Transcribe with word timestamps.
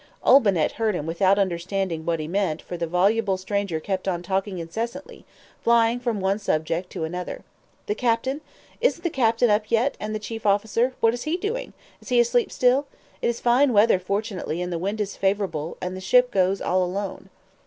Olbinett 0.25 0.71
heard 0.71 0.95
him 0.95 1.05
without 1.05 1.37
understanding 1.37 2.03
what 2.07 2.19
he 2.19 2.27
meant 2.27 2.59
for 2.59 2.75
the 2.75 2.87
voluble 2.87 3.37
stranger 3.37 3.79
kept 3.79 4.07
on 4.07 4.23
talking 4.23 4.57
incessantly, 4.57 5.25
flying 5.63 5.99
from 5.99 6.19
one 6.19 6.39
subject 6.39 6.89
to 6.89 7.03
another. 7.03 7.43
"The 7.85 7.93
captain? 7.93 8.41
Isn't 8.81 9.03
the 9.03 9.11
captain 9.11 9.51
up 9.51 9.69
yet? 9.69 9.97
And 9.99 10.15
the 10.15 10.17
chief 10.17 10.43
officer? 10.43 10.93
What 11.01 11.13
is 11.13 11.25
he 11.25 11.37
doing? 11.37 11.73
Is 12.01 12.09
he 12.09 12.19
asleep 12.19 12.51
still? 12.51 12.87
It 13.21 13.27
is 13.27 13.39
fine 13.39 13.73
weather, 13.73 13.99
fortunately, 13.99 14.59
and 14.59 14.73
the 14.73 14.79
wind 14.79 14.99
is 14.99 15.15
favorable, 15.15 15.77
and 15.81 15.95
the 15.95 16.01
ship 16.01 16.31
goes 16.31 16.61
all 16.63 16.83
alone." 16.83 17.29